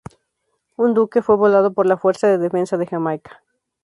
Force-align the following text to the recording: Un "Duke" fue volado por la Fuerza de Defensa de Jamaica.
Un 0.77 0.95
"Duke" 0.95 1.21
fue 1.21 1.35
volado 1.37 1.73
por 1.75 1.85
la 1.85 1.95
Fuerza 1.95 2.25
de 2.27 2.39
Defensa 2.39 2.75
de 2.75 2.87
Jamaica. 2.87 3.43